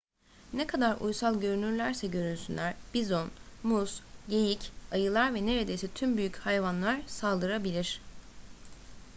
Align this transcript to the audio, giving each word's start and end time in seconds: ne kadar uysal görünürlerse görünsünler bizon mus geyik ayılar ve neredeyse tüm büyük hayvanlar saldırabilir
ne 0.53 0.67
kadar 0.67 0.97
uysal 1.01 1.39
görünürlerse 1.41 2.07
görünsünler 2.07 2.75
bizon 2.93 3.31
mus 3.63 4.01
geyik 4.29 4.71
ayılar 4.91 5.33
ve 5.33 5.45
neredeyse 5.45 5.87
tüm 5.87 6.17
büyük 6.17 6.35
hayvanlar 6.37 7.01
saldırabilir 7.07 8.01